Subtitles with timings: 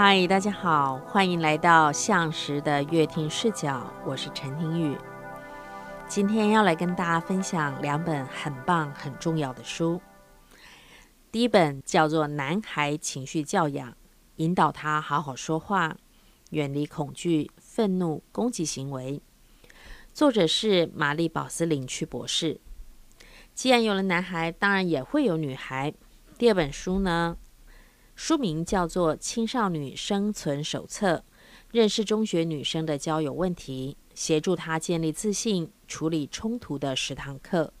[0.00, 4.96] 嗨，大家好，欢迎来到向实的乐听视角，我是陈婷玉。
[6.06, 10.00] 今天要来跟大家分享两本很棒、很重要的书。
[11.32, 13.90] 第一本叫做《男孩情绪教养》，
[14.36, 15.96] 引导他好好说话，
[16.50, 19.20] 远离恐惧、愤怒、攻击行为。
[20.14, 22.60] 作者是玛丽·宝斯林区博士。
[23.52, 25.92] 既然有了男孩，当然也会有女孩。
[26.38, 27.36] 第二本书呢，
[28.18, 31.18] 书名叫做《青少女生存手册》，
[31.70, 37.72] 认识中学女生的交友问题，协助她建立自信、处理冲突的十堂课。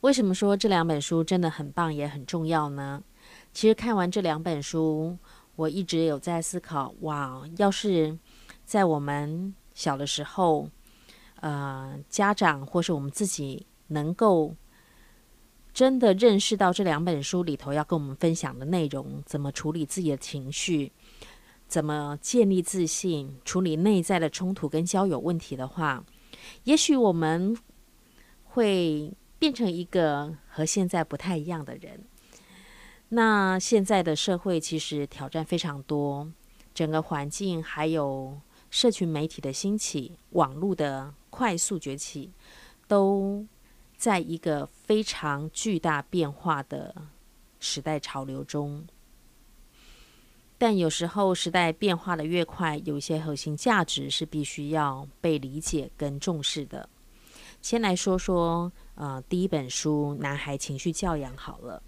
[0.00, 3.04] 为什么说这两本书真的很棒，也很重要呢？
[3.52, 5.16] 其实看完这两本书，
[5.54, 8.18] 我一直有在思考：哇，要是
[8.64, 10.68] 在我们小的时候，
[11.36, 14.56] 呃，家长或是我们自己能够
[15.78, 20.90] 真的认识到这两本书里头要跟我们分享的内容，怎么处理自己的情绪，
[21.68, 26.04] 怎么建立自信，处理内在的冲突跟交友问题的话，
[26.64, 27.56] 也许我们
[28.42, 29.12] 会。
[29.38, 32.04] 变成一个和现在不太一样的人。
[33.10, 36.28] 那现在的社会其实挑战非常多，
[36.74, 42.32] 整个环境还有社群媒体的兴起、网络的快速崛起，
[42.88, 43.46] 都
[43.98, 46.94] 在一个非常巨大变化的
[47.58, 48.86] 时代潮流中。
[50.56, 56.88] 但有时候时代变化的越快，有一些核心价值是必须要被理解跟重视的。
[57.60, 61.82] 先来说说，呃，第一本书《男孩情绪教养》好了。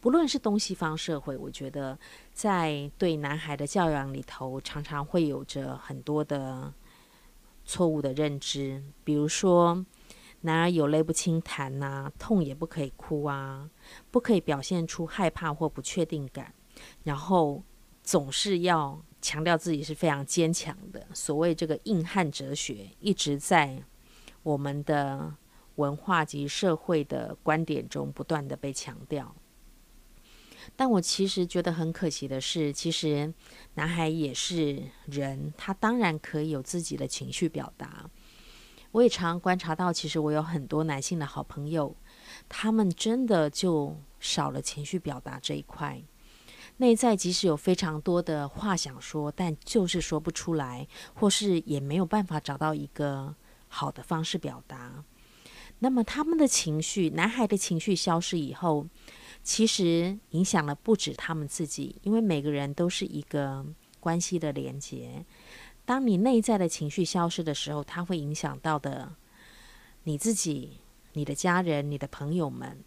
[0.00, 1.98] 不论是东西方社会，我觉得
[2.32, 6.72] 在对男孩的教养里头，常常会有着很多的
[7.64, 8.82] 错误的认知。
[9.02, 9.84] 比如说，
[10.40, 13.70] 男儿有泪不轻弹呐，痛也不可以哭啊，
[14.10, 16.54] 不可以表现出害怕或不确定感，
[17.04, 17.62] 然后
[18.02, 21.06] 总是要强调自己是非常坚强的。
[21.12, 23.82] 所谓这个硬汉哲学，一直在。
[24.44, 25.34] 我们的
[25.74, 29.34] 文化及社会的观点中不断的被强调，
[30.74, 33.34] 但我其实觉得很可惜的是，其实
[33.74, 38.08] 男孩也是人，他当然可以有自己的情绪表达。
[38.98, 41.94] 我也常观察到，其实我有很多男性的好朋友，
[42.48, 46.02] 他们真的就少了情绪表达这一块，
[46.78, 53.34] 内在即使有非常多的话想说，但就是说不出来，或是也没有办法找到一个。
[53.70, 55.04] 好的方式表达，
[55.80, 58.86] 那么他们的情绪，男孩的情绪消失以后，
[59.42, 63.62] 其实影响了不止他们自己，因为每个人都是一个
[64.00, 65.22] 关系的连接。
[65.88, 69.16] 当你内在的情绪消失的时候，它会影响到的
[70.02, 70.80] 你自己、
[71.14, 72.84] 你的家人、你的朋友们。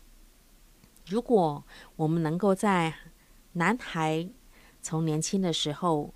[1.08, 1.64] 如果
[1.96, 2.94] 我们能够在
[3.54, 4.30] 男孩
[4.84, 6.14] 从年轻的时候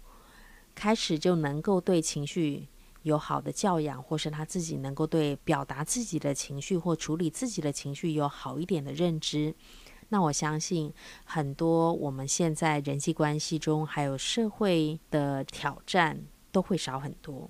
[0.75, 2.67] 开始就能够对情绪。
[3.01, 9.53] 有好的教养，或是他自己能够对表达自己的情绪或处理自己的情绪有好一点的认知，
[10.09, 10.91] 那我相信
[11.23, 16.19] 很多我们现在人际关系中还有社会的挑战
[16.55, 17.49] 都会少很多。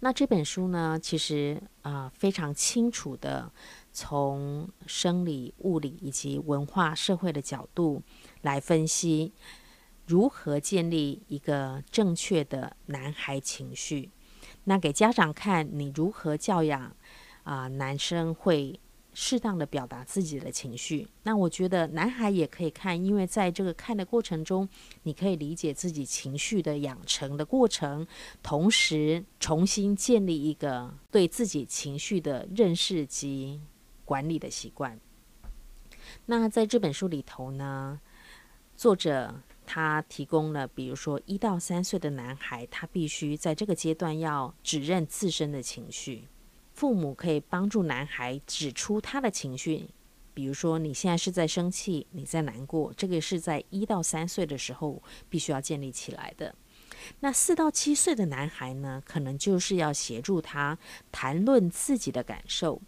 [0.00, 3.52] 那这本书呢，其实啊、非常清楚的
[3.92, 8.02] 从生理、物理以及文化、社会的角度
[8.40, 9.34] 来分析。
[10.06, 14.08] 如何建立一个正确的男孩情绪？
[14.64, 16.96] 那给家长看，你如何教养
[17.42, 18.80] 啊、男生会
[19.20, 21.08] 适当的表达自己的情绪。
[21.24, 24.68] 那我觉得男孩也可以看，因为在这个看的过程中，
[25.02, 28.06] 你可以理解自己情绪的养成的过程，
[28.44, 33.60] 同时重新建立一个对自己情绪的认识及
[34.04, 35.00] 管理的习惯。
[36.26, 38.00] 那在这本书里头呢，
[38.76, 39.34] 作者。
[39.70, 46.26] 他提供了，比如说一到三岁的男孩，他必须在这个阶段要指认自身的情绪。
[46.78, 49.90] 父母可以帮助男孩指出他的情绪，
[50.32, 56.54] 比如说你现在是在生气，你在难过，这个是在一到三岁的时候必须要建立起来的。
[57.18, 60.78] 那四到七岁的男孩呢，可能就是要协助他
[61.10, 62.80] 谈论自己的感受。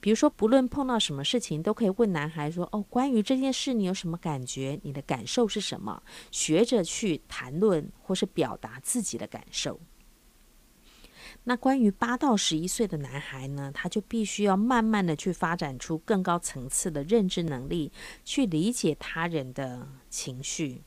[0.00, 4.80] 比如说，不论碰到什么事情，都可以问男孩说：“哦，关于这件事，你有什么感觉？
[4.84, 6.02] 你的感受是什么？”
[6.32, 9.78] 学着去谈论或是表达自己的感受。
[11.44, 17.92] 那关于八到十一岁的男孩呢，他就必须要慢慢的去发展出更高层次的认知能力，
[18.24, 20.82] 去理解他人的情绪。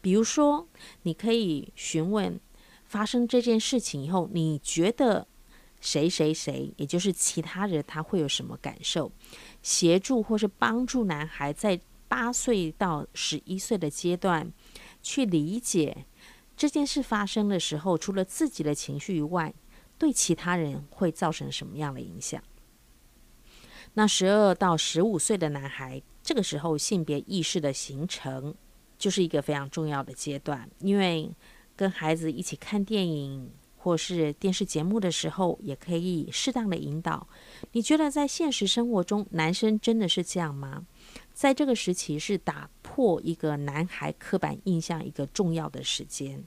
[0.00, 0.68] 比如说，
[1.02, 2.40] 你可以询问
[2.84, 5.26] 发生这件事情以后，你觉得。
[5.80, 9.12] 谁谁谁，也就是其他人，他会有什么感受？
[9.60, 11.78] 协助或是帮助男孩在
[12.08, 14.50] 八岁到十一岁的阶段，
[15.02, 16.06] 去理解
[16.56, 19.52] 这件事发生的时候，除了自己的情绪以外，
[20.04, 22.42] 对其他人会造成什么样的影响。
[23.94, 28.54] 那十二到十五岁的男孩，这个时候性别意识的形成，
[28.98, 31.34] 就是一个非常重要的阶段，因为
[31.74, 33.50] 跟孩子一起看电影。
[33.76, 37.28] 或是电视节目的时候，也可以适当的引导。
[37.72, 40.86] 你觉得在现实生活中，男生真的是这样吗？
[41.34, 46.42] 在这个时期，是打破一个男孩刻板印象一个重要的时间。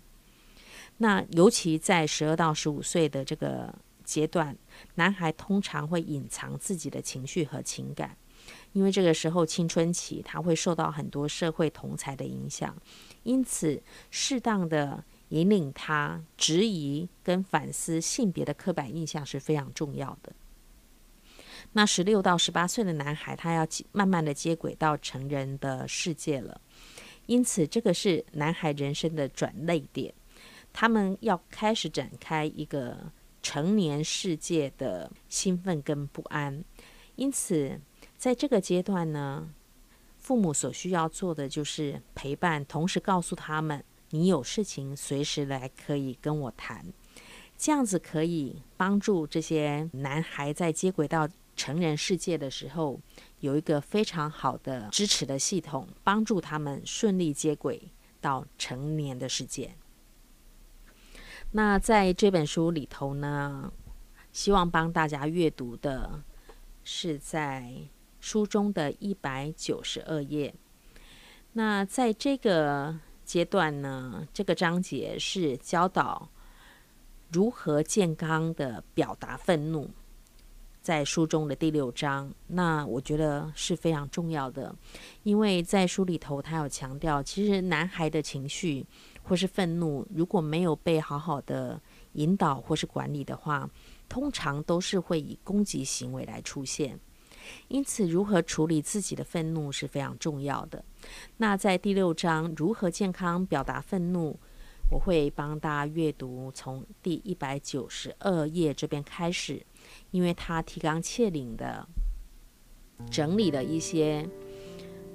[0.97, 3.73] 那尤其在十二到十五岁的这个
[4.03, 4.57] 阶段，
[4.95, 8.17] 男孩通常会隐藏自己的情绪和情感，
[8.73, 12.75] 因为这个时候青春期，他会受到很多社会同侪的影响，
[13.23, 15.03] 因此适当的。
[15.31, 20.31] 引领他质疑跟反思性别的刻板印象是非常重要的。
[21.73, 26.61] 那十六到十八岁的男孩，他要慢慢的接轨到成人的世界了，
[27.25, 30.13] 因此这个是男孩人生的转捩点，
[30.79, 36.63] 他们要开始展开一个成年世界的兴奋跟不安。
[37.15, 37.81] 因此，
[38.15, 39.50] 在这个阶段呢，
[40.18, 43.83] 父母所需要做的就是陪伴，同时告诉他们。
[44.12, 46.85] 你有事情随时来可以跟我谈，
[47.57, 53.01] 这样子可以帮助这些男孩在接轨到成人世界的时候，
[53.39, 57.89] 有一个非常好的支持的系统，帮助他们顺利接轨
[58.21, 59.74] 到成年的世界。
[61.51, 63.71] 那在这本书里头呢，
[64.31, 66.23] 希望帮大家阅读的
[66.83, 67.73] 是在
[68.19, 70.53] 书中的一百九十二页。
[71.53, 72.99] 那在这个。
[73.27, 76.29] 阶段呢，这个章节是教导
[77.29, 79.89] 如何健康的表达愤怒，
[80.81, 82.33] 在书中的第六章。
[82.47, 84.73] 那我觉得是非常重要的，
[85.23, 88.85] 因为在书里头，他有强调，其实男孩的情绪
[89.27, 91.81] 或是愤怒，如果没有被好好的
[92.13, 93.69] 引导或是管理的话，
[94.07, 96.97] 通常都是会以攻击行为来出现。
[97.68, 100.83] 因此，如何处理自己的愤怒是非常重要的。
[101.38, 104.39] 那在第六章如何健康表达愤怒，
[104.89, 109.65] 我会帮大家阅读从第一百九十二页这边开始，
[110.12, 111.85] 因为他提纲挈领的
[113.12, 114.27] 整理了一些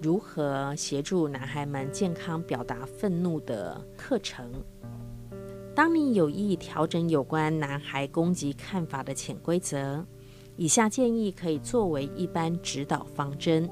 [0.02, 4.50] 如何协助男孩们健康表达愤怒的课程。
[5.76, 10.04] 当你有意调整有关男孩攻击看法的潜规则，
[10.56, 13.70] 以下建议可以作为一般指导方针。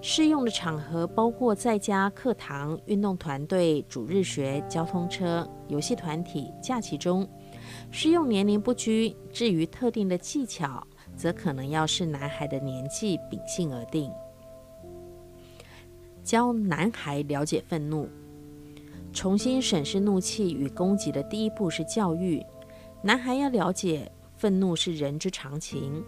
[0.00, 7.28] 适用的场合包括在家、课堂、运动团队、主日学、交通车、游戏团体、假期中。
[7.90, 9.14] 适用年龄不拘。
[9.30, 10.82] 至于特定的技巧，
[11.14, 14.10] 则可能要视男孩的年纪、秉性而定。
[16.30, 18.08] 教男孩了解愤怒，
[19.12, 22.40] 重新审视怒气与攻击的第一步是教育。
[23.02, 24.08] 男孩要了解。
[24.36, 26.02] 愤怒是人之常情，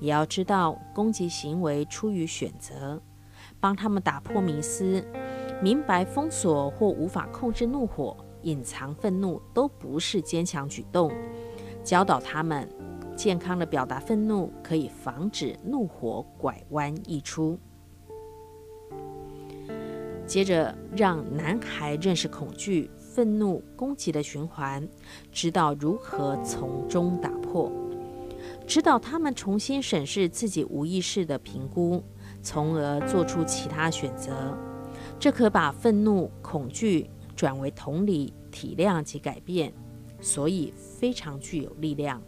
[0.00, 2.98] 也要知道攻击行为出于选择，
[3.60, 5.06] 帮他们打破迷思，
[5.62, 11.12] 明白封锁或无法控制怒火、隐藏愤怒都不是坚强举动，
[11.84, 12.66] 教导他们
[13.14, 17.56] 健康的表达愤怒，可以防止怒火拐弯溢出。
[20.26, 22.90] 接着，让男孩认识恐惧。
[23.16, 24.86] 愤怒攻击的循环，
[25.32, 27.72] 知道如何从中打破，
[28.66, 32.04] 指导他们重新审视自己无意识的评估，
[32.42, 34.54] 从而做出其他选择。
[35.18, 39.72] 这可把愤怒、恐惧转为同理、体谅及改变，
[40.20, 42.20] 所以非常具有力量。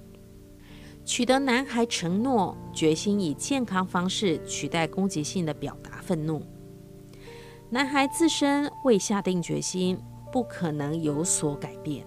[1.05, 6.43] 取得男孩承诺，决心以健康方式取代攻击性的表达愤怒。
[7.71, 9.99] 男孩自身未下定决心。
[10.31, 12.07] 不可能有所改变。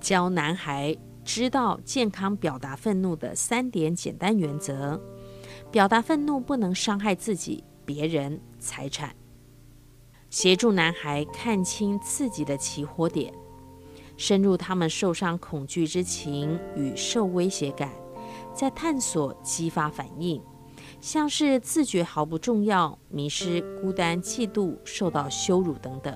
[0.00, 5.00] 教男孩知道健康表达愤怒的三点简单原则：
[5.70, 9.10] 表达愤怒不能伤害自己、别人、财产；
[10.30, 13.34] 协助男孩看清自己的起火点，
[14.16, 17.90] 深入他们受伤恐惧之情与受威胁感，
[18.54, 20.40] 再探索激发反应，
[21.00, 26.14] 像是自觉毫不重要、迷失、孤单、嫉妒、受到羞辱等等。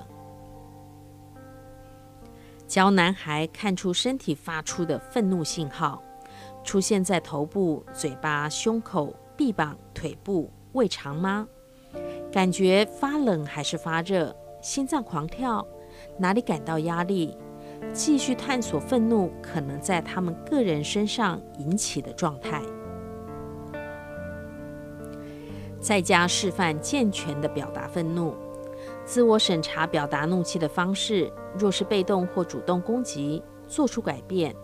[2.67, 6.01] 教男孩看出身体发出的愤怒信号，
[6.63, 11.47] 出现在头部、嘴巴、胸口、臂膀、腿部、胃肠吗？
[12.31, 14.35] 感觉发冷还是发热？
[14.61, 15.65] 心脏狂跳？
[16.17, 17.37] 哪里感到压力？
[17.93, 22.61] 继续探索愤怒可能在他们个人身上引起的状态。
[25.85, 28.33] 在家示范健全的表达愤怒。
[29.05, 34.55] 自我审查表达怒气的方式，若是被动或主动攻击，做出改变，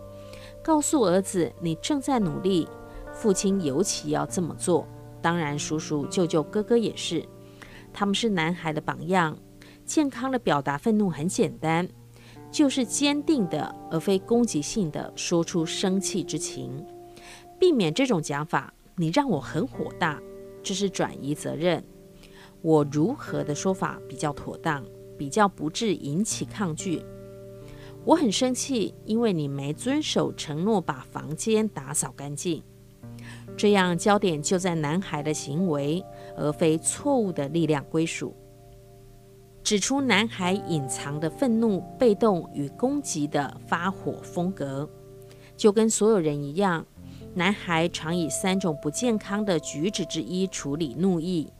[0.64, 2.68] 告诉儿子你正在努力，
[3.12, 4.84] 父亲尤其要这么做。
[5.20, 7.24] 当然，叔叔、舅舅、哥哥也是，
[7.92, 9.38] 他们是男孩的榜样。
[9.84, 11.88] 健康的表达愤怒很简单，
[12.50, 16.84] 就是坚定的，而非攻击性的说出生气之情。
[17.60, 20.20] 避免这种讲法，你让我很火大，
[20.62, 21.82] 这是转移责任。
[22.60, 24.84] 我如何的说法比较妥当，
[25.18, 27.02] 比较不致引起抗拒？
[28.04, 32.62] 我很生气，因为你没遵守承诺，把房间打扫干净。
[33.56, 36.04] 这样焦点就在男孩的行为，
[36.36, 38.34] 而非错误的力量归属。
[39.62, 44.88] 指出男孩隐藏的愤怒、被动与攻击的发火风格，
[45.56, 46.84] 就跟所有人一样，
[47.34, 51.52] 男孩常以三种不健康的举止之一处理怒意：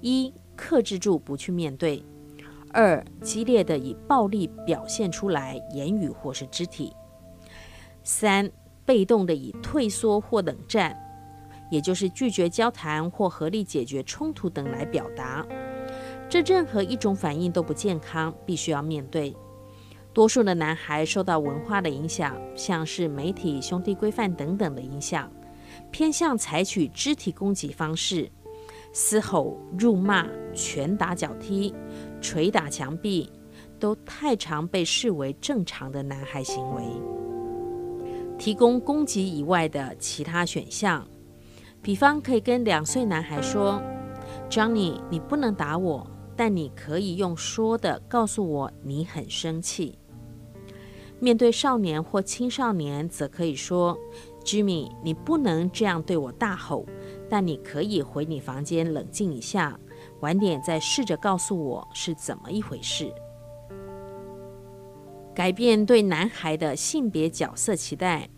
[0.00, 0.32] 一。
[0.56, 2.00] 克制住不去面对；
[2.70, 6.92] 二，激烈的以暴力表现出来，言语或是肢体；
[8.04, 8.48] 三，
[8.84, 10.96] 被动的以退缩或冷战，
[11.72, 15.44] 也就是拒绝交谈或合力解决冲突等来表达。
[16.28, 19.36] 这任何一种反应都不健康，必须要面对。
[20.14, 25.28] 多数的男孩受到文化的影响，像是媒体、兄弟规范等等的影响，
[25.90, 28.30] 偏向采取肢体攻击方式。
[28.92, 31.74] 嘶吼、辱骂、拳打脚踢、
[32.20, 33.28] 捶打墙壁，
[33.80, 36.84] 都太常被视为正常的男孩行为。
[38.38, 41.04] 提供攻击以外的其他选项，
[41.82, 43.82] 比方可以跟两岁男孩说
[44.48, 49.98] ：“Johnny，你不能打我，但你可以用说的告诉我你很生气。”
[51.24, 53.98] 面对少年或青少年，则可以说
[54.44, 56.84] ：“Jimmy，你不能这样对我大吼。”
[57.30, 59.80] 但你可以回你房间冷静一下，
[60.20, 63.10] 晚点再试着告诉我是怎么一回事。
[65.34, 68.28] 改变对男孩的性别角色期待，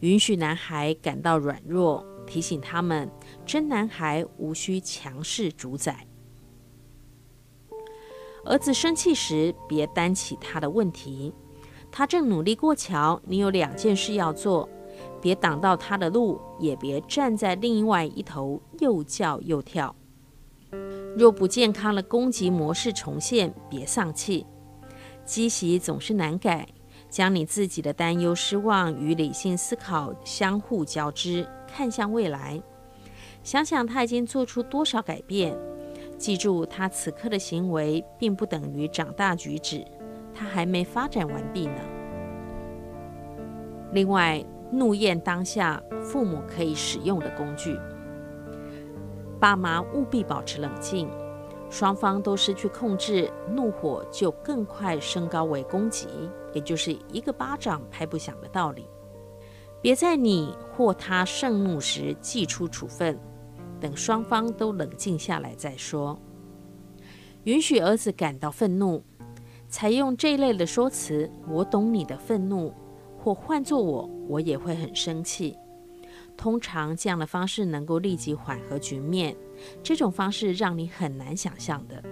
[0.00, 3.08] 允许男孩感到软弱，提醒他们
[3.46, 6.08] 真男孩无需强势主宰。
[8.44, 11.32] 儿子生气时，别担起他的问题，
[11.96, 14.68] 他正努力过桥，你有两件事要做。
[15.22, 19.94] 别挡到他的路，也别站在另外一头又叫又跳。
[21.16, 24.44] 若不健康的攻击模式重现，别丧气。
[25.24, 26.66] 积习总是难改，
[27.08, 32.60] 将你自己的担忧、失望与理性思考相互交织，看向未来。
[33.44, 35.56] 想想他已经做出多少改变，
[36.18, 39.86] 记住他此刻的行为并不等于长大举止，
[40.34, 41.80] 他还没发展完毕呢。
[43.92, 44.44] 另外。
[44.72, 47.78] 怒焰当下，父母可以使用的工具。
[49.38, 51.08] 爸妈务必保持冷静，
[51.70, 56.08] 双方都失去控制，怒火就更快升高为攻击，
[56.52, 58.84] 也就是一个巴掌拍不响的道理。
[59.80, 63.16] 别在你或他盛怒时祭出处分，
[63.78, 66.18] 等双方都冷静下来再说。
[67.44, 69.04] 允许儿子感到愤怒，
[69.68, 72.72] 采用这一类的说辞：“我懂你的愤怒。”
[73.18, 75.56] 或换做我，我也会很生气。
[76.36, 79.34] 通常这样的方式能够立即缓和局面。
[79.82, 82.02] 这种方式让你很难想象的。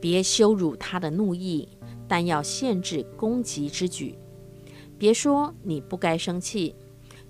[0.00, 1.68] 别羞辱他的怒意，
[2.06, 4.16] 但要限制攻击之举。
[4.96, 6.74] 别说你不该生气。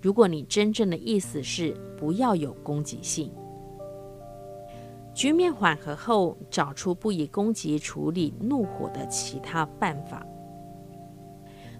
[0.02, 3.32] 如果你真正的意思是不要有攻击性。
[5.18, 10.24] 局面缓和后，找出不以攻击处理怒火的其他办法。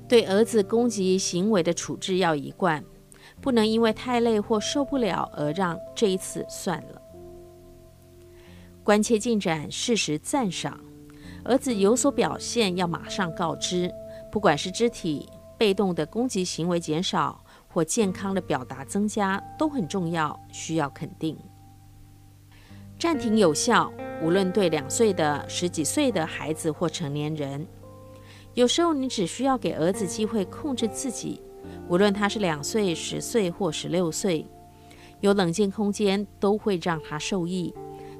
[0.09, 2.85] 对儿子攻击行为的处置要一贯，
[3.40, 7.00] 不能因为太累或受不了而让这一次算了。
[8.83, 10.80] 关切进展，适时赞赏。
[11.45, 13.88] 儿子有所表现，要马上告知。
[14.33, 21.38] 不管是肢体被动的攻击行为减少，或健康的表达增加，都很重要，需要肯定。
[22.98, 27.64] 暂停有效，无论对两岁的、十几岁的孩子或成年人。
[28.54, 31.40] 有时候，你只需要给儿子机会控制自己，
[31.88, 34.44] 无论他是两岁、十岁或十六岁，
[35.20, 37.72] 有冷静空间都会让他受益。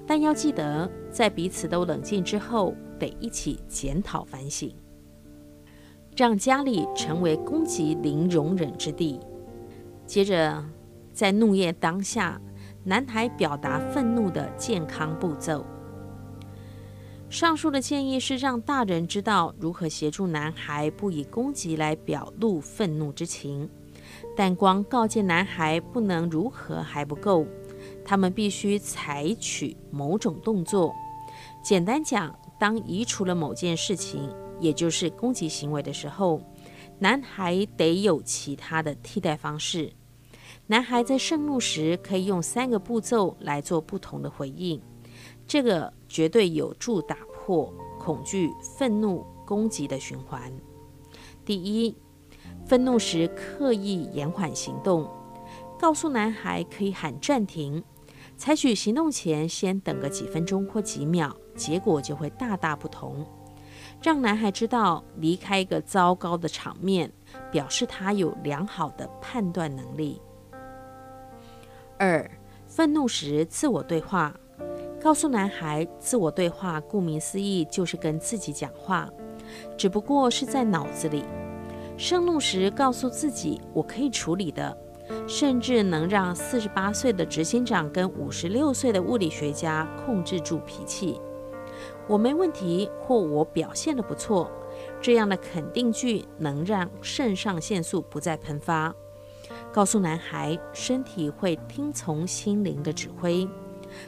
[0.07, 4.73] 但要记得，在彼此都冷静之后，得一起检讨反省，
[6.17, 9.19] 让家里成为攻击零容忍之地。
[10.07, 10.65] 接着，
[11.13, 12.41] 在怒业当下，
[12.89, 15.63] 男孩表达愤怒的健康步骤。
[17.29, 23.69] 上述的建议是让大人知道如何协助男孩不以攻击来表露愤怒之情，
[24.35, 27.47] 但光告诫男孩不能如何还不够，
[28.07, 30.95] 他们必须采取某种动作。
[31.63, 36.41] 简单讲，当移除了某件事情，也就是攻击行为的时候，
[36.99, 39.93] 男孩得有其他的替代方式。
[40.71, 44.79] 男孩在盛怒时可以用三个步骤来做不同的回应，
[45.47, 50.53] 这个绝对有助打破恐惧、愤怒、攻击的循环。
[51.43, 51.97] 第一，
[52.67, 55.09] 愤怒时刻意延缓行动，
[55.81, 57.83] 告诉男孩可以喊暂停，
[58.37, 63.25] 采取行动前先等个几分钟或几秒，结果就会大大不同。
[64.03, 67.11] 让男孩知道离开一个糟糕的场面，
[67.51, 70.21] 表示他有良好的判断能力。
[71.99, 72.31] 二，
[72.69, 74.33] 愤怒时自我对话，
[75.03, 79.11] 告诉男孩，自我对话顾名思义就是跟自己讲话，
[79.77, 81.25] 只不过是在脑子里。
[81.97, 84.79] 盛怒时告诉自己，我可以处理的，
[85.27, 91.21] 甚至能让四十八岁的执行长跟五十六岁的物理学家控制住脾气。
[92.07, 94.49] 我没问题，或我表现得不错，
[95.01, 98.95] 这样的肯定句能让肾上腺素不再喷发。
[99.73, 103.49] 告诉男孩，身体会听从心灵的指挥。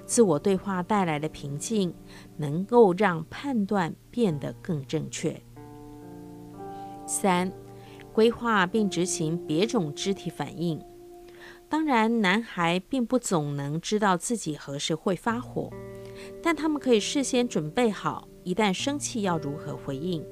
[0.04, 1.94] 自我对话带来的平静，
[2.36, 5.40] 能够让判断变得更正确。
[7.06, 7.50] 三，
[8.12, 10.80] 规划并执行别种肢体反应。
[11.68, 15.70] 当然，男孩并不总能知道自己何时会发火，
[16.42, 20.24] 但他们可以事先准备好，一旦生气要如何回应。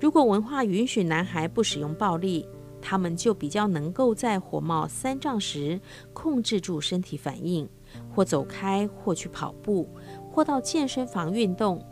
[0.00, 2.48] 如果文化允许男孩不使用暴力，
[2.86, 5.80] 他们就比较能够在火冒三丈时
[6.12, 7.66] 控制住身体反应，
[8.14, 9.88] 或走开，或去跑步，
[10.30, 11.82] 或到健身房运动，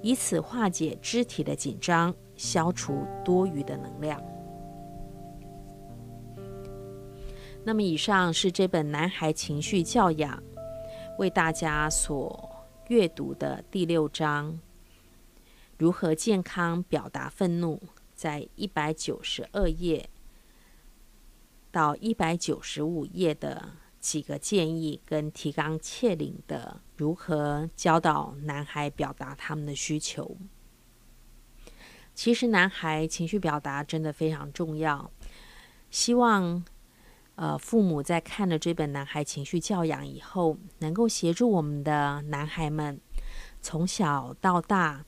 [0.00, 4.22] 以此化解肢体的紧张，消除多余的能量。
[7.64, 10.36] 那么，以上是这本《男孩情绪教养》
[11.18, 12.48] 为大家所
[12.86, 14.56] 阅读的第六章：
[15.76, 17.82] 如何健康表达愤怒，
[18.14, 20.08] 在一百九十二页。
[21.78, 30.36] 到一百九十五页的几个建议跟提纲挈领的如何教导男孩表达他们的需求。
[32.16, 35.08] 其实男孩情绪表达真的非常重要。
[35.88, 36.64] 希望
[37.36, 43.00] 呃父母在看了这本《男孩情绪教养》以后，能够协助我们的男孩们
[43.60, 45.04] 从小到大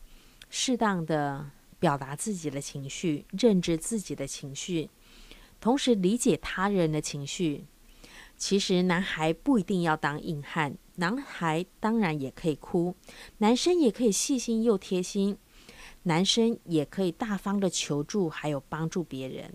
[0.49, 4.89] 适当的表达自己的情绪，认知自己的情绪。
[5.61, 7.67] 同时理解他人的情绪，
[8.37, 12.97] 其实男孩不一定要当硬汉，男孩当然也可以哭，
[13.39, 15.37] 男生也可以细心又贴心，
[16.05, 19.53] 男生也可以大方的求助，还有帮助别人。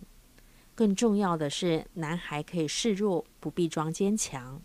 [0.76, 4.62] 更重要的是，男孩可以示弱，不必装坚强。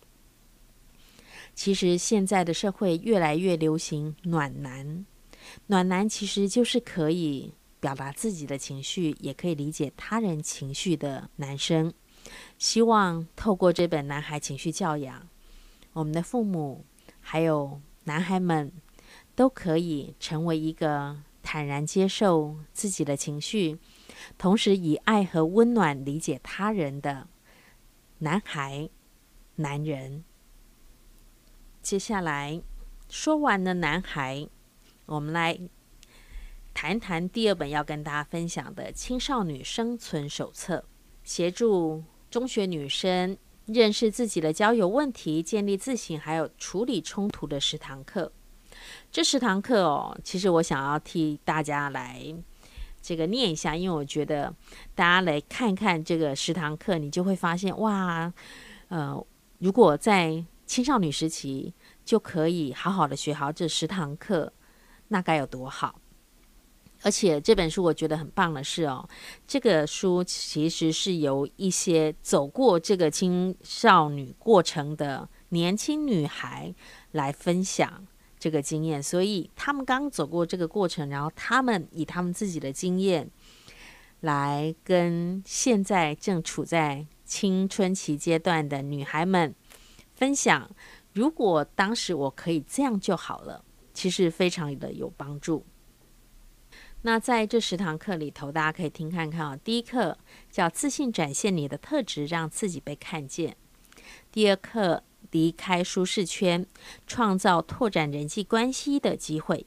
[1.54, 5.06] 其实现在的社会越来越流行暖男，
[5.68, 7.54] 暖男其实就是可以。
[7.80, 11.92] 表达自己的情绪，也可以理解他人情绪的男生，
[12.58, 15.20] 希望透过这本《男孩情绪教养》，
[15.94, 16.84] 我们的父母
[17.20, 18.70] 还有男孩们
[19.34, 23.78] 都可以成为一个坦然接受自己的情绪，
[24.36, 27.28] 同时以爱和温暖理解他人的
[28.18, 28.90] 男孩、
[29.56, 30.22] 男人。
[31.80, 32.60] 接下来
[33.08, 34.46] 说完了男孩，
[35.06, 35.58] 我们来。
[36.72, 40.78] 谈谈第二本要跟大家分享的《青少女生存手册》，
[41.24, 48.32] 协助中学女生认识自己的交友问题、建立自信，还有处理冲突的十堂课。
[49.12, 52.34] 这十堂课哦，其实我想要替大家来
[53.02, 54.54] 这个念一下，因为我觉得
[54.94, 58.32] 大家来看看这个十堂课，你就会发现哇，
[58.88, 59.22] 呃，
[59.58, 64.52] 如果在青少女时期就可以好好的学好这十堂课，
[65.08, 66.00] 那该有多好！
[67.02, 69.08] 而且这本书我觉得很棒的是哦，
[69.46, 76.74] 这个书其实是由一些走过这个青少女过程的年轻女孩
[77.12, 78.06] 来分享
[78.38, 83.30] 这个经验，所以他们刚走过这个过程，然后他们以他们自己的经验
[84.20, 89.54] 来跟现在正处在青春期阶段的女孩们
[90.14, 90.70] 分享，
[91.14, 95.64] 如果当时我可以这样就好了，其实非常的有帮助。
[97.02, 99.56] 那在这十堂课里头，大家可以听看看啊。
[99.56, 100.18] 第一课
[100.50, 103.56] 叫“自信展现你的特质，让自己被看见”。
[104.30, 106.66] 第二课离开舒适圈，
[107.06, 109.66] 创造拓展人际关系的机会。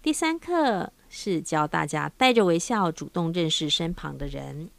[0.00, 4.70] 第三课是教大家带着微笑主动认识身旁的人。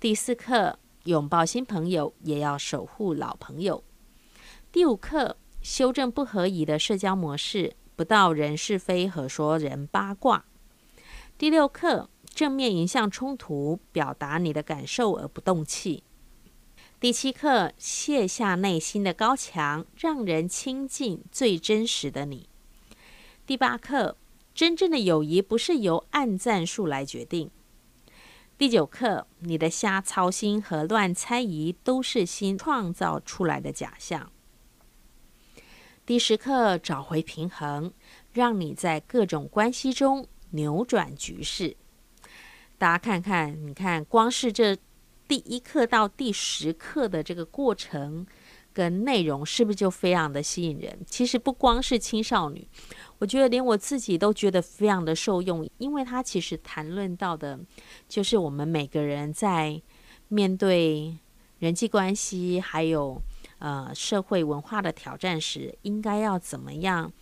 [0.00, 3.84] 第四课拥抱新朋友，也要守护老朋友。
[4.72, 7.76] 第五课修正不合宜的社交模式。
[7.94, 10.44] 不不到人是非和说人八卦。
[11.42, 16.04] 第六课，正面迎向冲突，表达你的感受而不动气。
[17.00, 22.48] 第七课，卸下内心的高墙，让人亲近最真实的你。
[23.44, 24.16] 第八课，
[24.54, 27.50] 真正的友谊不是由暗赞数来决定。
[28.56, 34.30] 第九课，你的瞎操心和乱猜疑都是心创造出来的假象。
[36.06, 37.92] 第十课，找回平衡，
[38.32, 41.76] 让你在各种关系中扭转局势。
[42.78, 44.76] 大家看看，你看，光是这
[45.28, 48.26] 第一课到第十课的这个过程
[48.72, 50.98] 跟内容，是不是就非常的吸引人？
[51.06, 52.66] 其实不光是青少女。
[53.18, 57.60] 我觉得连我自己都觉得非常的受用，因为他其实谈论到的，
[58.08, 59.80] 就是我们每个人在
[60.26, 61.16] 面对
[61.60, 63.22] 人际关系，还有
[63.60, 67.12] 呃社会文化的挑战时，应该要怎么样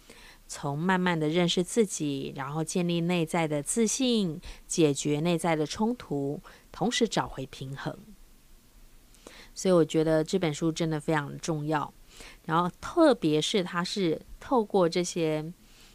[0.51, 7.97] 从慢慢的认识自己，然后建立内在的自信，解决内在的冲突，同时找回平衡。
[9.55, 11.95] 所以我觉得这本书真的非常重要，
[12.47, 15.53] 然后特别是他是透过这些。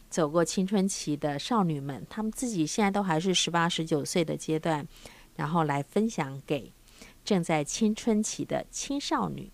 [0.07, 4.87] 走过青春期的少女们，她们自己现在都还是十八、十九岁的阶段，
[5.35, 6.71] 然后来分享给
[7.25, 9.51] 正在青春期的青少女，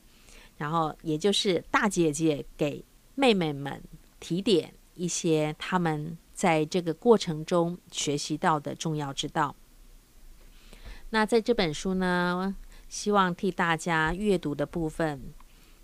[0.57, 2.85] 然后也就是大姐姐给
[3.15, 3.81] 妹妹们
[4.19, 9.55] 提点一些他们在这个过程中学习到的重要之道。
[11.11, 12.55] 那在这本书呢，
[12.87, 15.33] 希望替大家阅读的部分，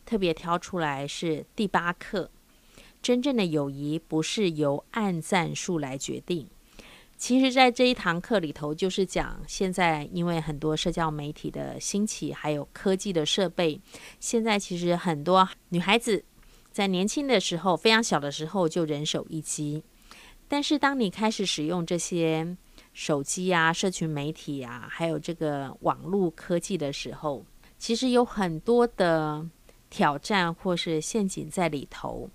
[0.05, 2.31] 特别挑出来是第八课。
[3.01, 6.47] 真正的友谊不是由按赞数来决定。
[7.15, 13.81] 其实，在这一堂课里头，就是讲现在因为很多社交媒体的兴起，还有科技的设备，
[14.19, 16.23] 现在其实很多女孩子
[16.77, 19.83] 在年轻的时候，非常小的时候就人手一机。
[20.47, 22.55] 但是，当你开始使用这些
[22.93, 27.43] 手机啊、社群媒体啊，还有这个网络科技的时候，
[27.79, 29.43] 其实有很多的
[29.89, 32.29] 挑战或是陷阱在里头。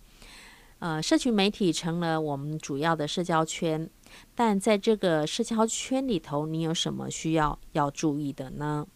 [0.80, 3.88] 呃，社群媒体成了我们主要的社交圈，
[4.34, 8.88] 但在这个社交圈里头，你有什么需要要注意的呢？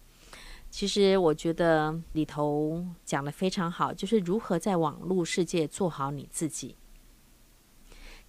[0.70, 6.76] 其实我觉得里头讲得非常好，就是如何在网络世界做好你自己。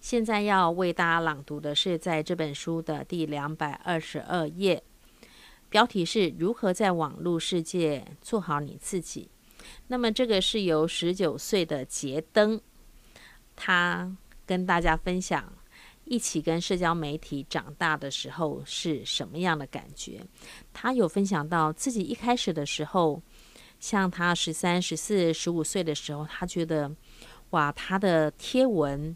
[0.00, 4.82] 现在要为大家朗读的是在这本书的第两百二十二页，
[5.68, 9.28] 标题是如何在网络世界做好你自己。
[9.88, 12.60] 那么这个是由十九岁的杰登。
[13.56, 15.52] 他跟大家分享，
[16.08, 20.24] 一起跟社交媒体长大的时候是什么样的感觉。
[20.72, 23.22] 他有分享到自己一开始的时候，
[23.78, 26.90] 像他十三、十四、十五岁的时候，他觉得
[27.50, 29.14] 哇，他的贴文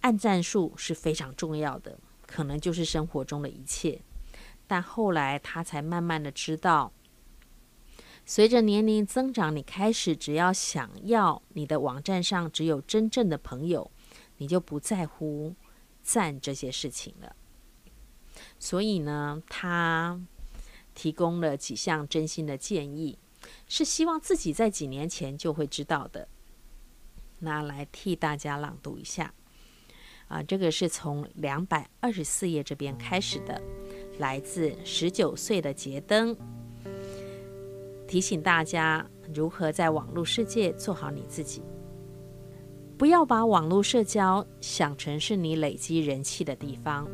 [0.00, 4.00] 按赞数是非常重要的，可能就是生活中的一切。
[4.66, 6.92] 但后来他才慢慢的知道，
[8.24, 13.90] 随着年龄增长，你开始只要想要你的网站上只有真正的朋友，
[14.36, 15.54] 你就不在乎
[16.08, 17.36] 赞这些事情了。
[18.58, 20.18] 所以呢，他
[20.94, 23.18] 提供了几项真心的建议，
[23.68, 26.26] 是希望自己在几年前就会知道的。
[27.40, 29.34] 那来替大家朗读一下
[30.28, 33.60] 啊，这个是从两百二十四页这边开始的，
[34.18, 36.34] 来自十九岁的杰登。
[38.08, 41.60] 提醒大家如何在网络世界做好你自己，
[42.98, 47.06] 不要把网络社交想成是你累积人气的地方。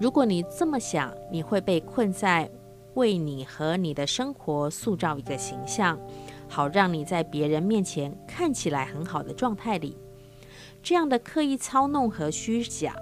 [0.00, 2.50] 如果你这么想，你会被困在
[2.94, 6.00] 为你和你的生活塑造一个形象，
[6.48, 9.94] 好让你在别人面前看起来很好的状态里。
[10.82, 12.96] 这样的刻意操弄和虚假，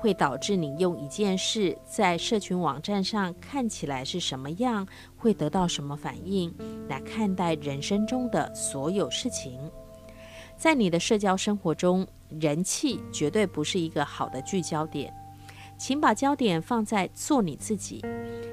[0.00, 6.54] 会导致你用一件事在社群网站上看起来是什么样，会得到什么反应，
[6.88, 9.58] 来看待人生中的所有事情。
[10.60, 12.06] 在你的社交生活中，
[12.38, 15.10] 人气绝对不是一个好的聚焦点。
[15.78, 18.04] 请把焦点放在做你自己，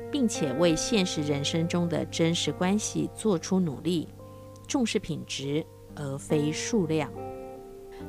[0.09, 4.07] 并且为现实人生中的真实关系做出努力，
[4.65, 5.65] 重视品质
[5.95, 7.11] 而非数量。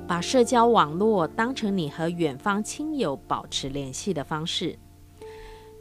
[0.06, 4.78] 把社交网络当成你和远方亲友保持联系的方式。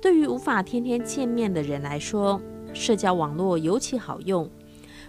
[0.01, 2.41] 对于无法天天见面的人来说，
[2.73, 4.49] 社交网络尤其好用。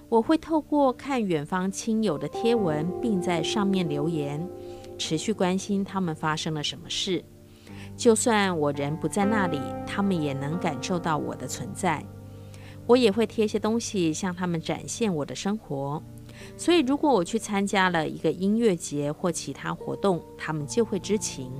[0.09, 4.49] 我会透过看远方亲友的贴文，并在上面留言，
[4.97, 7.23] 持续关心他们发生了什么事。
[7.95, 12.03] 就算我人不在那里，他们也能感受到我的存在。
[12.87, 16.03] 我也会贴些东西向他们展现我的生活。
[16.57, 21.53] 所以如果我去参加了一个音乐节或其他活动，他们就会知情。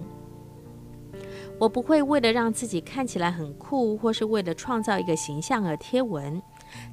[1.59, 6.41] 我不会为了让自己看起来很酷，或是为了创造一个形象而贴文。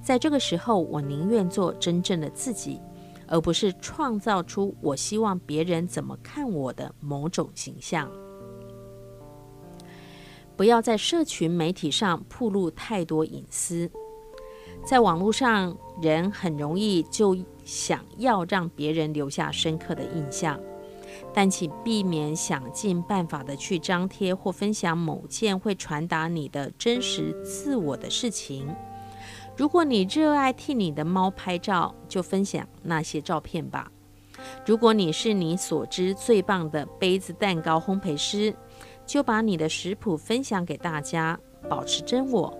[0.01, 2.79] 在这个时候，我宁愿做真正的自己，
[3.27, 8.09] 而不是创造出我希望别人怎么看我的某种形象。
[10.55, 13.91] 不要在社群媒体上曝露太多隐私。
[14.85, 20.59] 在网络上，人很容易就想要让别人留下深刻的印象，
[21.33, 28.67] 但请避免想尽办法的去张贴或分享某件会传达你的真实自我的事情。
[29.57, 33.89] 如果你热爱替你的猫拍照，就分享那些照片吧。
[34.65, 38.53] 如果你是你所知最棒的杯子蛋糕烘焙师，
[39.05, 41.39] 就把你的食谱分享给大家，
[41.69, 42.53] 保持真我。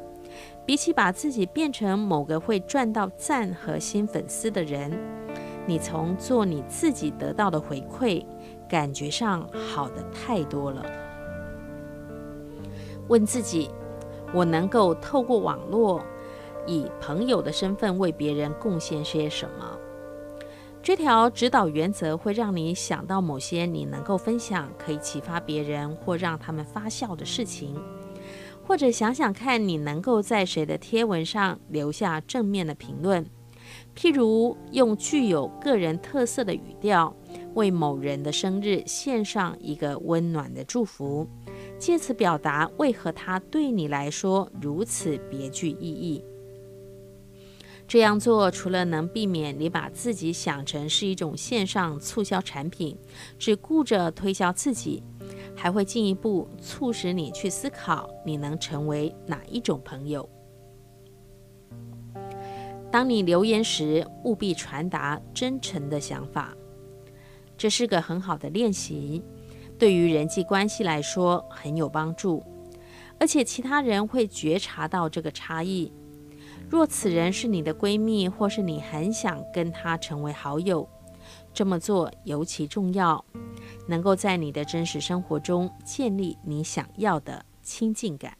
[0.65, 4.91] 比起把自己变成某个会赚到赞和新粉丝的人，
[5.67, 8.25] 你从做你自己得到的回馈，
[8.69, 10.83] 感觉上好的太多了。
[13.09, 13.69] 问自己：
[14.33, 16.01] 我能够透过网络，
[16.67, 19.77] 以朋友的身份为别人贡献些什么？
[20.81, 27.75] 这条指导原则会让你想到某些你能够分享、可以启发别人或让他们发笑的事情，
[28.63, 33.25] 或者想想看你能够在谁的贴文上留下正面的评论，
[33.95, 37.15] 譬如用具有个人特色的语调
[37.55, 41.27] 为某人的生日献上一个温暖的祝福，
[41.79, 46.23] 借此表达为何他对你来说如此别具意义。
[47.87, 52.97] 这样做除了能避免你把自己想成是一种线上促销产品，
[53.37, 55.03] 只顾着推销自己，
[55.55, 60.27] 还会进一步促使你去思考你能成为哪一种朋友。
[62.91, 66.55] 当你留言时，务必传达真诚的想法，
[67.55, 69.23] 这是个很好的练习，
[69.77, 72.43] 对于人际关系来说很有帮助，
[73.19, 75.93] 而且其他人会觉察到这个差异。
[76.69, 80.87] 若此人是你的闺蜜，或是你很想跟她成为好友，
[81.53, 83.23] 这么做尤其重要，
[83.87, 88.37] 能够在你的真实生活中建立你想要的亲近感。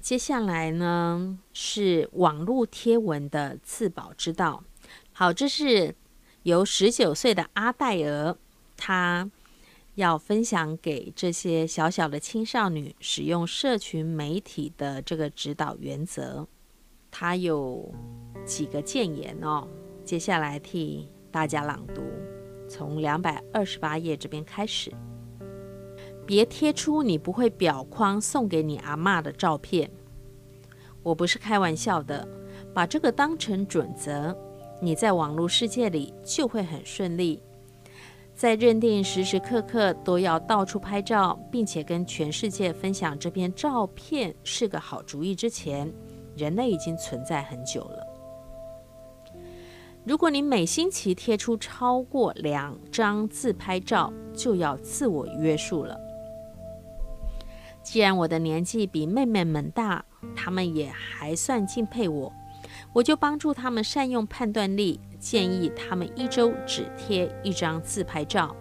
[0.00, 4.64] 接下来呢，是网络贴文的自保之道。
[5.12, 5.94] 好，这是
[6.42, 8.36] 由十九岁的阿黛尔，
[8.76, 9.30] 她
[9.94, 16.48] 要分享给这些小小的青少女使用社群媒体的这个指导原则。
[17.10, 17.92] 他有
[18.44, 19.66] 几个建言哦，
[20.04, 22.02] 接下来替大家朗读，
[22.68, 24.92] 从两百二十八页这边开始。
[26.26, 29.90] 别贴出你不会裱框送给你阿嬷的照片，
[31.02, 32.26] 我不是开玩笑的，
[32.72, 34.36] 把这个当成准则，
[34.80, 37.42] 你在网络世界里就会很顺利。
[38.32, 45.92] 在认定时时刻刻都要到处拍照，并且跟全世界分享这篇照片是个好主意之前。
[46.40, 48.06] 人类已经存在很久了。
[50.04, 56.00] 如果你每星期贴出超过两张自拍照，就要自我约束了。
[57.82, 60.02] 既然我的年纪比妹妹们大，
[60.34, 62.32] 她们也还算敬佩我，
[62.94, 68.56] 我就帮助她们善用判断力，建议她们一周只贴一张自拍照，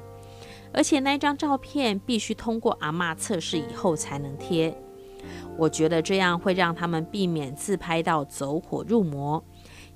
[0.73, 4.77] 而且那张照片必须通过阿嬷测试以后才能贴。
[5.59, 9.43] 我觉得这样会让他们避免自拍到走火入魔，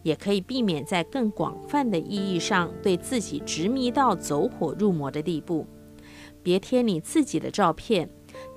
[0.02, 5.66] 也可以避免在更广泛的意义上对自己执迷到走火入魔的地步。
[6.44, 8.10] 别贴你自己的照片，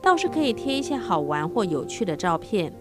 [0.03, 2.73] 倒是可以贴一些好玩或有趣的照片。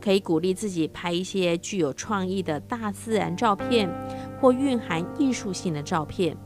[0.00, 3.90] 可以鼓励自己拍一些具有创意的大自然照片
[4.38, 6.36] 或蕴含艺术性的照片。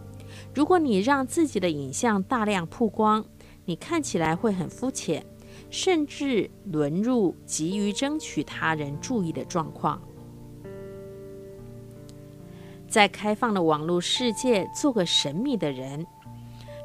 [0.54, 3.24] 如果你让自己的影像大量曝光，
[3.64, 5.26] 你看起来会很肤浅。
[5.70, 10.00] 甚至沦入急于争取他人注意的状况。
[12.88, 16.06] 在开放的网络世界做个神秘的人，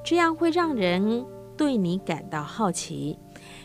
[0.04, 3.18] 这样会让人对你感到好奇，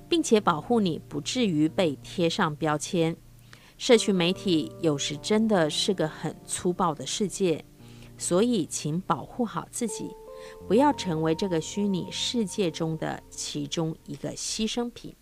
[0.09, 3.17] 并且保护你不至于被贴上标签。
[3.77, 7.65] 社区媒体有时真的是个很粗暴的世界，
[8.17, 10.11] 所以请保护好自己。
[10.67, 15.15] 不要成为这个虚拟世界中的其中一个牺牲品。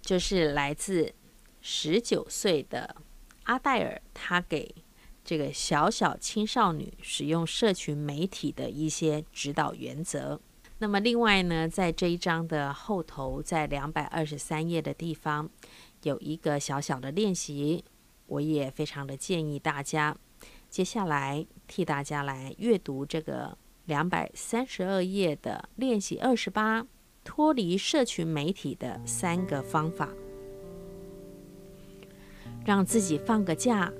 [0.00, 1.12] 就是来自
[1.60, 2.96] 十九岁的
[3.44, 4.74] 阿黛尔，她给
[5.22, 10.40] 这个小小青少女使用社群媒体的一些指导原则。
[10.78, 15.50] 那么，另外呢，在这一章的后头，在两百二十三页的地方，
[16.04, 17.84] 有一个小小的练习，
[18.26, 20.16] 我也非常的建议大家。
[20.70, 26.86] 接下来替大家来阅读这个两百三十二页的练习二十八，
[27.24, 30.10] 脱离社群媒体的三个方法，
[32.66, 33.90] 让自己放个假，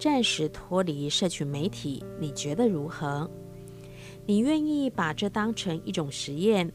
[0.00, 3.30] 暂时脱离社群媒体，你觉得如何？
[4.26, 6.72] 你愿意把这当成一种实验，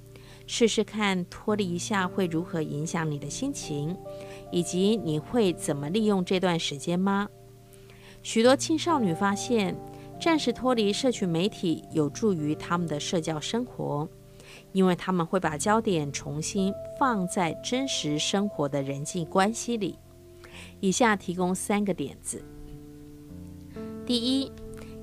[0.47, 3.95] 试试看脱离一下会如何影响你的心情，
[4.49, 7.27] 以及你会怎么利用这段时间吗？
[8.23, 9.75] 许多青少女发现，
[10.19, 14.07] 暂时脱离社群媒体有助于他们的社交生活，
[14.71, 19.97] 因为他们会把焦点重新放在真实生活的人际关系里。
[20.79, 22.43] 以下提供三个点子：
[24.05, 24.51] 第一，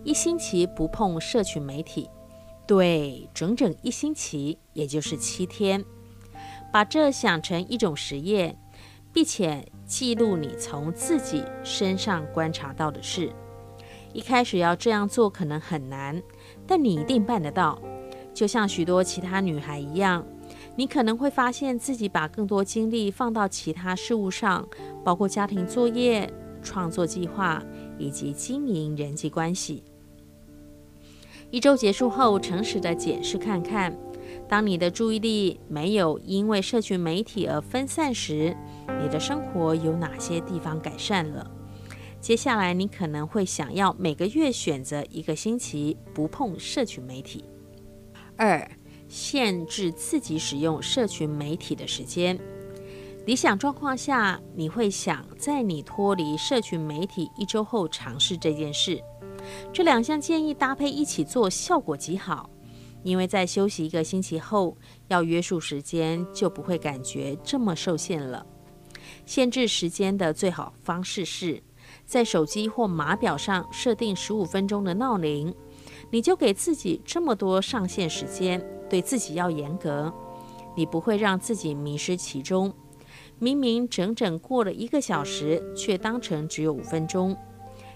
[0.04, 2.08] 一星期不碰社群媒体。
[2.66, 5.84] 对，整整一星期，也就是七天，
[6.72, 8.58] 把这想成一种实验，
[9.18, 13.32] 并且记录你从自己身上观察到的事。
[14.12, 16.22] 一开始要这样做可能很难，
[16.68, 17.82] 但你一定办得到。
[18.32, 20.24] 就像许多其他女孩一样，
[20.76, 24.64] 你可能会发现自己把更多精力放到其他事物上，
[25.04, 27.60] 包括家庭作业、创作计划
[27.98, 29.82] 以及经营人际关系。
[31.50, 33.98] 一周结束后，诚实地检视看看，
[34.48, 38.56] 当你的注意力没有因为社群媒体而分散时，
[39.00, 41.50] 你的生活有哪些地方改善了？
[42.20, 47.44] 接下来，你可能会想要每个月选择一个星期不碰社群媒体。
[48.36, 48.68] 二，
[49.08, 52.38] 限制自己使用社群媒体的时间。
[53.24, 59.00] 理想状况下，你会想在你脱离社群媒体一周后尝试这件事。
[59.72, 62.50] 这两项建议搭配一起做，效果极好。
[63.04, 68.44] 因为在休息一个星期后，要约束时间就不会感觉这么受限了。
[69.28, 71.62] 限制时间的最好方式是
[72.06, 75.54] 在手机或码表上设定十五分钟的闹铃，
[76.10, 80.10] 你就给自己这么多上限时间，对自己要严格。
[80.74, 82.72] 你不会让自己迷失其中。
[83.38, 87.36] 明明整整过了一个小时，却当成只有五分钟。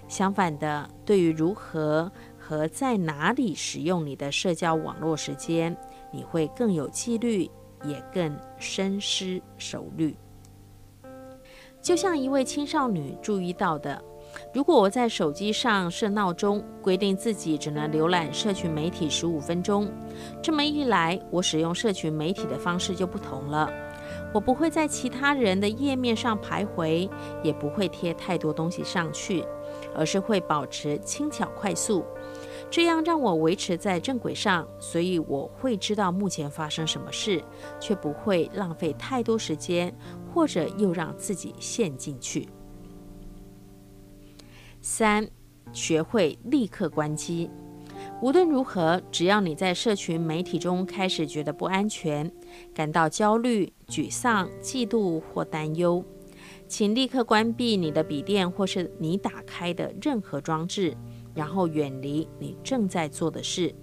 [0.07, 5.75] 相反的，对于如何和在哪里使用你的社交网络时间，
[6.11, 7.49] 你会更有纪律，
[7.83, 10.15] 也更深思熟虑。
[11.83, 14.01] 就像一位青少女注意到的，
[14.53, 19.91] 如果我在手机上设闹钟，规定自己只能浏览社群媒体十五分钟，
[20.41, 23.69] 这么一来，我使用社群媒体的方式就不同了。
[24.33, 27.09] 我不会在其他人的页面上徘徊，
[27.43, 29.45] 也不会贴太多东西上去。
[29.95, 32.05] 而是会保持轻巧快速，
[32.69, 37.43] 这样让我维持在正轨上，所以我会知道目前发生什么事，
[37.79, 39.93] 却不会浪费太多时间，
[40.33, 42.47] 或者又让自己陷进去。
[44.81, 45.29] 三，
[45.71, 47.49] 学会立刻关机。
[48.21, 52.31] 无论如何，只要你在社群媒体中开始觉得不安全，
[52.73, 56.03] 感到焦虑、沮丧、嫉妒或担忧。
[56.67, 60.95] 请立刻关闭你的笔电或是你打开的任何装置，
[61.35, 63.73] 然后远离你正在做的事。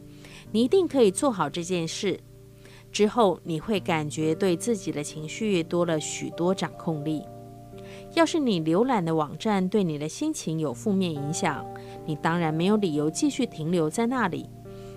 [0.50, 2.18] 你一定可以做好这件事。
[2.90, 7.24] 之后你会感觉对自己的情绪多了许多掌控力。
[8.14, 11.64] 要是你浏览的网站对你的心情有负面影响，
[12.04, 14.48] 你当然没有理由继续停留在那里。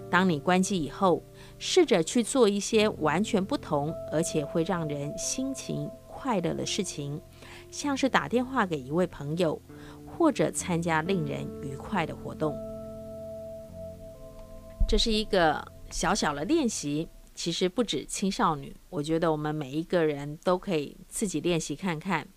[0.09, 1.23] 当你关机以后，
[1.57, 7.19] 试着去做一些完全不同而且会让人心情快乐的事情。
[7.71, 9.59] 像是打电话给一位朋友，
[10.05, 12.55] 或者参加令人愉快的活动。
[14.87, 22.27] 这是一个小小的练习，其实不止青少女，我觉得我们每一个人都可以自己练习看看，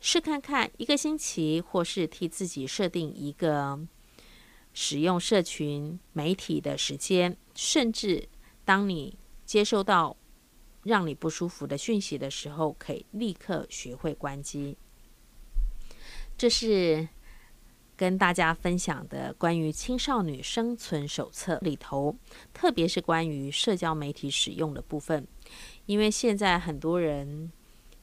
[0.00, 3.78] 试看看一个星期，或是替自己设定一个
[4.72, 8.28] 使用社群媒体的时间，甚至
[8.64, 10.16] 当你接收到。
[10.84, 14.76] 让你不舒服的讯息的时候，可以立刻学会关机。
[16.36, 17.08] 这是
[18.02, 22.16] 跟大家分享的关于青少女生存手册里头，
[22.52, 25.24] 特别是关于社交媒体使用的部分。
[25.86, 27.52] 因为现在很多人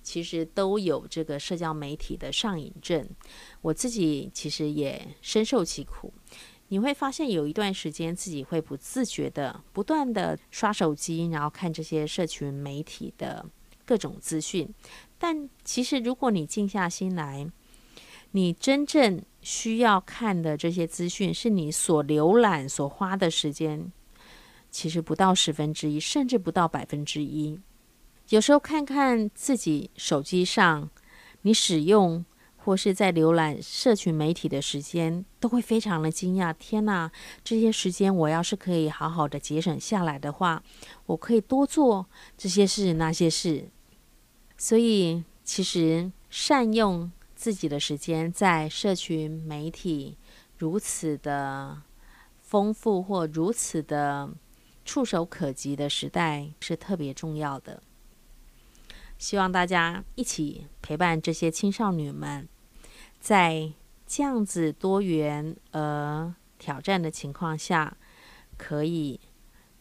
[0.02, 3.06] 其实都有这个社交媒体的上瘾症，
[3.60, 6.14] 我自己其实也深受其苦。
[6.70, 13.46] 你会发现有一段时间自己会不自觉的不断的刷手机，然后看这些社群媒体的
[13.86, 14.74] 各种资讯。
[15.18, 17.46] 但其实如果你静下心来，
[18.32, 19.20] 你真正
[19.52, 23.92] 需要看的这些资讯，是你所浏览所花的时间，
[24.70, 27.60] 其实不到十分之一，甚至不到百分之一。
[28.30, 30.88] 有时候看看自己手机上
[31.42, 32.24] 你使用
[32.58, 36.54] 或是在浏览社群媒体的时间，都会非常的惊讶。
[36.54, 37.12] 天哪，
[37.44, 40.62] 这些时间我要是可以好好的节省下来的话，
[41.08, 42.06] 我可以多做
[42.38, 43.68] 这些事那些事。
[44.60, 50.18] 所以，其实善用自己的时间，在社群媒体
[50.58, 51.82] 如此的
[52.42, 54.30] 丰富或如此的
[54.84, 57.82] 触手可及的时代，是特别重要的。
[59.18, 62.46] 希望大家一起陪伴这些青少女们，
[63.22, 63.72] 在
[64.06, 67.96] 这样子多元而挑战的情况下，
[68.58, 69.18] 可以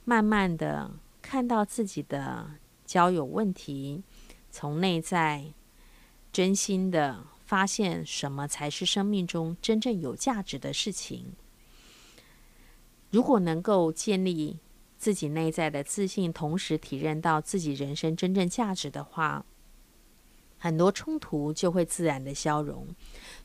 [0.04, 2.52] 慢慢的看到自己的
[2.84, 4.04] 交友问题，
[4.48, 5.52] 从内在
[6.32, 11.32] 真心的发现什么才是生命中真正有价值的事情。
[13.10, 14.58] 如果能够建立
[14.98, 19.46] 自己内在的自信，同时体认到自己人生真正价值的话，
[20.58, 22.86] 很多冲突就会自然的消融，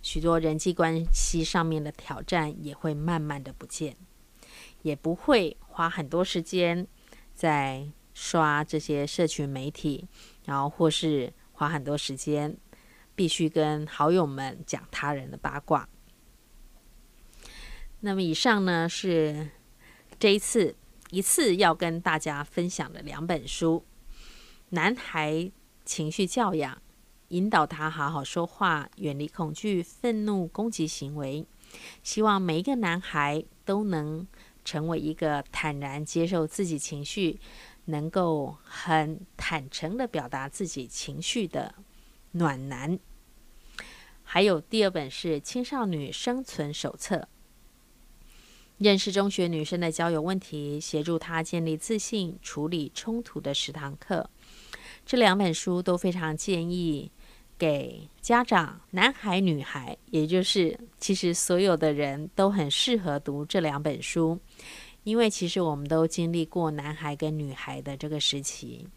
[0.01, 3.95] 许多人际关系上面的挑战也会慢慢的不见，
[4.81, 6.85] 也不会花很多时间
[7.33, 10.09] 在刷这些社群媒体，
[10.43, 12.57] 然后或是花很多时间
[13.15, 15.87] 必须跟好友们讲他人的八卦。
[18.01, 19.49] 那么以上呢，是
[20.19, 20.75] 这一次。
[21.11, 23.85] 一次要跟大家分享的两本书：
[24.69, 25.51] 男孩
[25.85, 26.81] 情绪教养，
[27.27, 31.45] 引导他好好说话，远离恐惧、愤怒、攻击行为。
[32.01, 34.27] 希望每一个男孩都能
[34.65, 37.39] 成为一个坦然接受自己情绪，
[37.85, 41.75] 能够很坦诚的表达自己情绪的
[42.33, 42.99] 暖男。
[44.21, 47.15] 还有第二本是《青少女生存手册》。
[48.79, 54.29] 认识中学女生的交友问题，协助她建立自信、处理冲突的十堂课。
[55.05, 57.11] 这两本书都非常建议
[57.57, 64.39] 给家长，男孩、女孩，也就是其实所有的人都很适合读这两本书，
[65.03, 68.87] 因为其实我们都经历过男孩跟女孩的这个时期。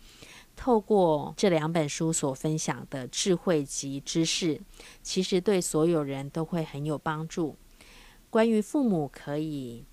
[0.56, 4.60] 透过这两本书所分享的智慧及知识，
[5.02, 7.56] 其实对所有人都会很有帮助。
[8.30, 9.84] 关于父母可以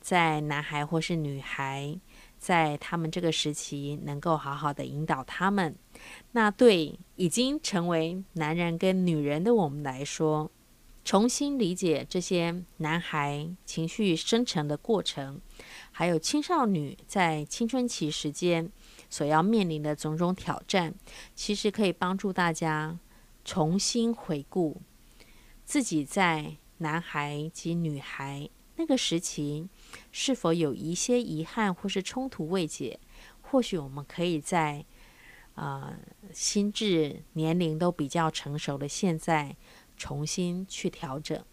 [0.00, 1.98] 在男孩或是女孩
[2.38, 5.74] 在他们这个时期能够好好的引导他们，
[6.32, 10.50] 那对已经成为男人跟女人的我们来说，
[11.04, 15.40] 重新理解这些男孩情绪生成的过程，
[15.90, 18.70] 还有青少女在青春期时间
[19.08, 20.94] 所要面临的种种挑战，
[21.34, 22.98] 其实可以帮助大家
[23.44, 24.82] 重新回顾
[25.64, 26.56] 自己在。
[26.82, 29.68] 男孩及女孩那个时期，
[30.10, 32.98] 是否有一些遗憾或是冲突未解？
[33.42, 34.86] 或许我们可以在，
[35.56, 35.94] 呃，
[36.32, 39.54] 心智年龄都比较成熟的现在，
[39.98, 41.44] 重新去调整。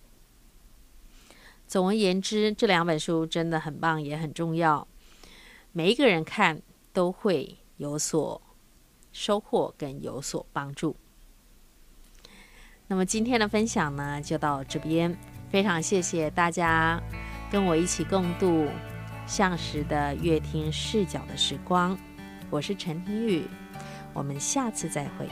[1.68, 4.88] 总而言之，这两本书真的很棒，也很重要。
[5.74, 6.62] 每一个人看
[6.98, 8.42] 都会有所
[9.12, 10.96] 收获，跟有所帮助。
[12.88, 15.16] 那么今天的分享呢，就到这边。
[15.52, 17.00] 非常谢谢大家
[17.52, 18.66] 跟我一起共度
[19.28, 21.96] 相识的乐听视角的时光。
[22.50, 23.46] 我是陈婷玉，
[24.12, 25.30] 我们下次再会。